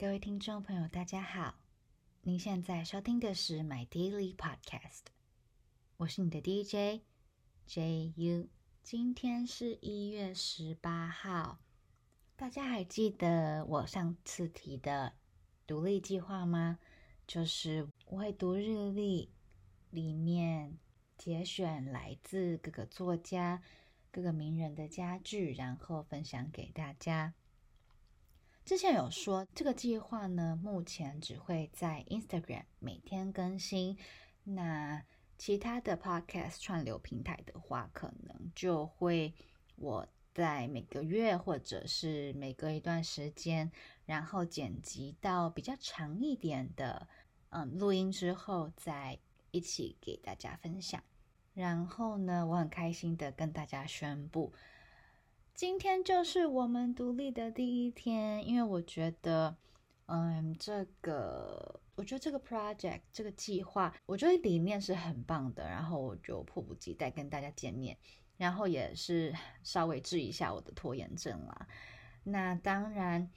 [0.00, 1.56] 各位听众朋友，大家好！
[2.22, 5.02] 您现在收听的是 My Daily Podcast，
[5.98, 7.02] 我是你的 DJ
[7.68, 8.48] JU。
[8.82, 11.58] 今天是一月十八号，
[12.34, 15.12] 大家还记得我上次提的
[15.66, 16.78] 独立计划吗？
[17.26, 19.28] 就是我会读日历，
[19.90, 20.78] 里面
[21.18, 23.62] 节选来自各个作家、
[24.10, 27.34] 各个名人的家具，然后分享给大家。
[28.64, 33.98] 之前有说这个计划呢，目前只会在 Instagram 每天更新。
[34.44, 35.02] 那
[35.36, 39.34] 其他的 Podcast 串流平台的话，可能就会
[39.76, 43.72] 我在每个月或者是每隔一段时间，
[44.06, 47.08] 然后剪辑到比较长一点的
[47.48, 49.18] 嗯录音之后，再
[49.50, 51.02] 一起给大家分享。
[51.54, 54.52] 然后呢，我很开心的跟大家宣布。
[55.60, 59.54] 今天就是我们独立的第一天，因为我觉得，
[60.06, 67.94] 嗯，这个，我觉得这个 project 这个计划，我觉得理念是很棒的，然后我就迫不及待跟大家见面，
[68.38, 71.68] 然后也是稍微治一下我的拖延症啦。
[72.24, 73.30] 那当然，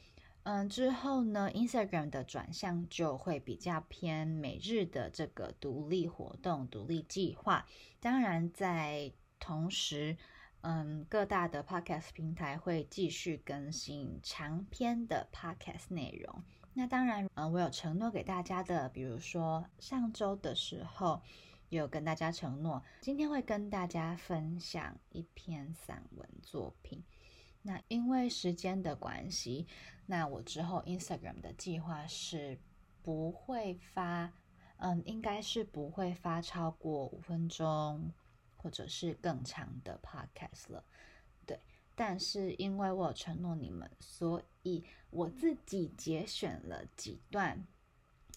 [0.44, 7.68] 嗯，之后呢，Instagram 的转向就会比较偏每日的这个独立活动、独立计划，
[8.00, 10.16] 当然在同时。
[10.64, 16.42] 嗯，各大的 podcast 平台会继续更新长篇的 podcast 内容。
[16.74, 21.22] 那当然，嗯，我有承诺给大家的，比如说上周的时候
[21.68, 27.04] 有跟大家承诺，今天会跟大家分享一篇散文作品。
[27.62, 29.68] 那因为时间的关系，
[30.06, 32.58] 那我之后 Instagram 的计划是
[33.02, 34.32] 不会发，
[34.78, 38.14] 嗯，应该是不会发超过五分钟。
[38.64, 40.86] 或者是更长的 podcast 了，
[41.46, 41.60] 对，
[41.96, 47.68] 但是因为我承诺你们，所以我自己节选了几段，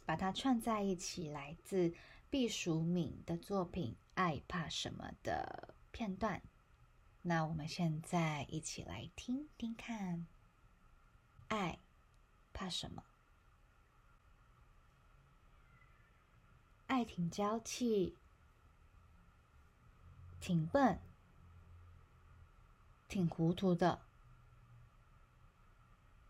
[0.05, 1.95] 把它串在一起，来自
[2.29, 6.43] 毕淑敏的作品《爱怕什么》的片段。
[7.23, 10.27] 那我们现在一起来听听看，
[11.47, 11.79] 爱
[12.53, 13.05] 怕什么？
[16.89, 18.17] 爱挺娇气。
[20.41, 21.01] 挺笨，
[23.09, 24.01] 挺糊涂的，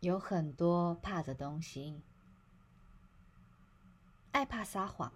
[0.01, 2.03] 有很多怕的东西。
[4.33, 5.13] 爱怕撒谎，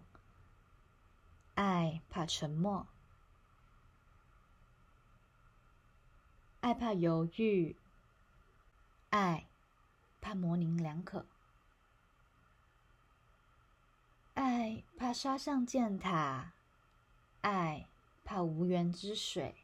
[1.55, 2.87] 爱怕沉默，
[6.61, 7.77] 爱怕犹豫，
[9.11, 9.47] 爱
[10.21, 11.27] 怕模棱两可，
[14.35, 16.53] 爱怕刷上箭塔，
[17.43, 17.90] 爱。
[18.33, 19.57] 怕无源之水，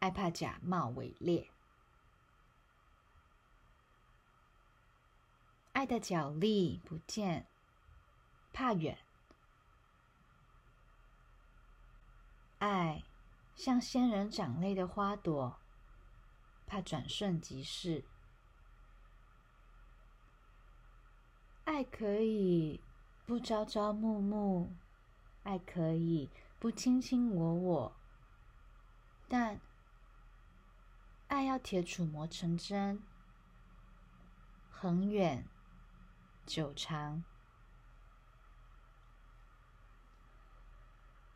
[0.00, 1.48] 爱怕假冒伪劣，
[5.74, 7.46] 爱的脚力不见，
[8.52, 8.98] 怕远，
[12.58, 13.04] 爱
[13.54, 15.60] 像仙人掌类的花朵，
[16.66, 18.04] 怕转瞬即逝，
[21.64, 22.80] 爱可以
[23.24, 24.74] 不朝朝暮暮。
[25.46, 27.96] 爱可以不卿卿我我，
[29.28, 29.60] 但
[31.28, 33.00] 爱要铁杵磨成针，
[34.68, 35.46] 恒远
[36.44, 37.22] 久长。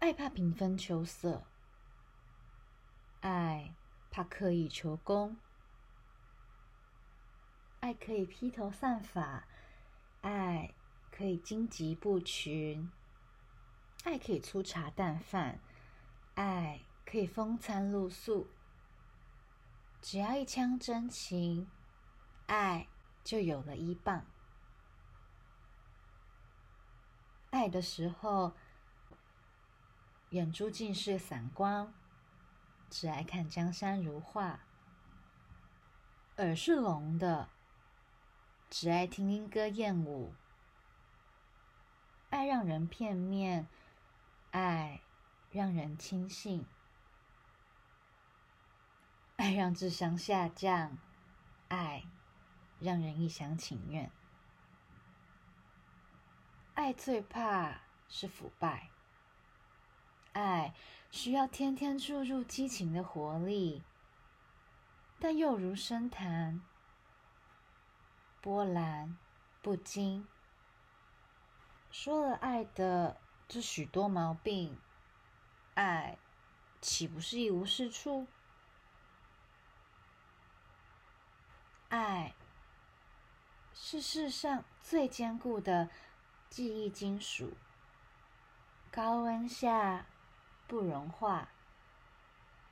[0.01, 1.45] 爱怕平分秋色，
[3.21, 3.77] 爱
[4.11, 5.37] 怕刻意求功，
[7.79, 9.45] 爱可以披头散发，
[10.23, 10.75] 爱
[11.13, 12.91] 可以荆棘不群。
[14.05, 15.61] 爱可以粗茶淡饭，
[16.35, 18.49] 爱可以风餐露宿，
[20.01, 21.71] 只要一腔真情，
[22.47, 22.89] 爱
[23.23, 24.25] 就有了依傍。
[27.51, 28.55] 爱的时候，
[30.31, 31.93] 眼珠尽是散光，
[32.89, 34.61] 只爱看江山如画；
[36.39, 37.51] 耳是聋的，
[38.71, 40.33] 只爱听莺歌燕舞。
[42.31, 43.69] 爱让人片面。
[44.53, 45.01] 爱
[45.53, 46.67] 让人轻信，
[49.37, 50.99] 爱让智商下降，
[51.69, 52.05] 爱
[52.81, 54.11] 让人一厢情愿。
[56.75, 58.91] 爱最怕是腐败，
[60.33, 60.75] 爱
[61.13, 63.85] 需要天天注入激情的活力，
[65.21, 66.61] 但又如深潭，
[68.41, 69.17] 波澜
[69.63, 70.27] 不惊。
[71.93, 73.21] 说了爱的。
[73.53, 74.79] 这许多毛病，
[75.75, 76.17] 爱
[76.81, 78.29] 岂不是一无是处？
[81.89, 82.33] 爱
[83.75, 85.91] 是世上最坚固的
[86.49, 87.55] 记忆金属，
[88.93, 90.07] 高温下
[90.69, 91.49] 不融化，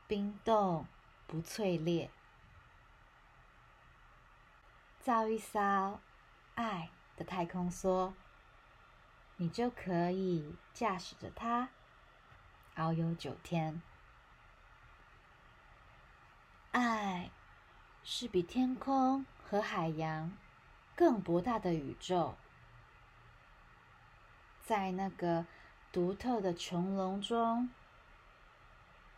[0.07, 0.87] 冰冻
[1.27, 2.09] 不脆裂。
[5.01, 5.99] 造一艘
[6.55, 8.13] 爱的太空梭，
[9.41, 11.69] 你就可以驾驶着它
[12.75, 13.81] 遨游九天。
[16.73, 17.31] 爱
[18.03, 20.37] 是比天空和海洋
[20.97, 22.35] 更博大的宇宙，
[24.61, 25.47] 在那个
[25.93, 27.71] 独特的穹隆中，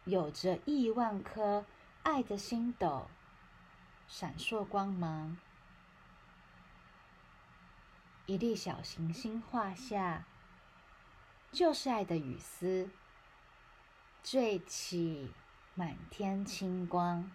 [0.05, 1.64] 有着亿万颗
[2.02, 3.08] 爱的星斗
[4.06, 5.38] 闪烁光芒。
[8.30, 10.24] 一粒小行星画下，
[11.50, 12.88] 就是爱的雨丝，
[14.22, 15.32] 缀起
[15.74, 17.28] 满天星光。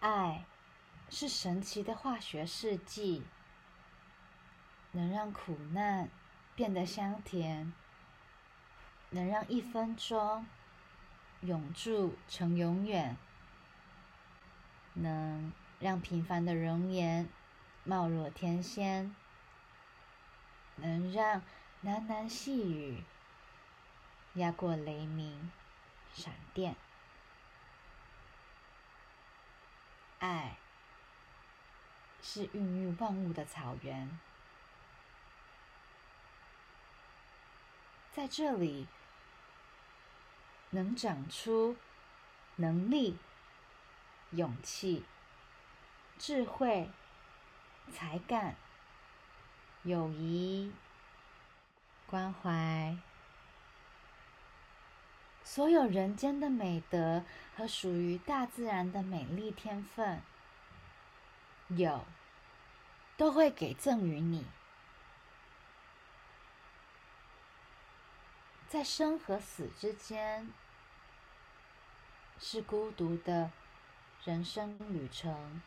[0.00, 0.44] 爱
[1.08, 3.24] 是神奇的化学试剂，
[4.92, 6.10] 能让苦难
[6.54, 7.72] 变得香甜，
[9.08, 10.46] 能让一分钟
[11.40, 13.16] 永驻成永远，
[14.92, 15.50] 能。
[15.80, 17.26] 让平凡的容颜
[17.84, 19.16] 貌若天仙，
[20.76, 21.40] 能让
[21.82, 23.02] 喃喃细语
[24.34, 25.50] 压过雷鸣
[26.12, 26.76] 闪电。
[30.18, 30.58] 爱
[32.20, 34.20] 是孕育万物的草原，
[38.12, 38.86] 在这里
[40.68, 41.78] 能长出
[42.56, 43.18] 能力、
[44.32, 45.06] 勇气。
[46.20, 46.90] 智慧、
[47.90, 48.54] 才干、
[49.84, 50.70] 友谊、
[52.06, 52.98] 关怀，
[55.42, 57.24] 所有人间的美德
[57.56, 60.20] 和属于大自然的美丽天分，
[61.68, 62.04] 有
[63.16, 64.44] 都会给赠予你。
[68.68, 70.52] 在生和死之间，
[72.38, 73.50] 是孤独的
[74.22, 75.62] 人生旅程。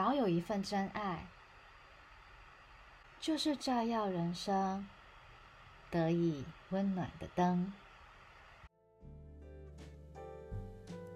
[0.00, 1.26] 保有一份真爱，
[3.20, 4.88] 就是照耀人生
[5.90, 7.70] 得以温暖的灯。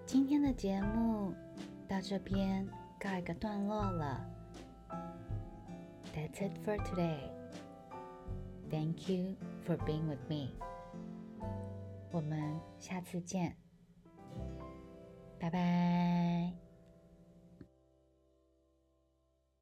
[0.05, 1.33] 今天的节目
[1.89, 4.23] 到这边告一个段落了。
[6.13, 7.31] That's it for today.
[8.69, 9.35] Thank you
[9.65, 10.51] for being with me.
[12.11, 13.57] 我们下次见，
[15.39, 16.64] 拜拜。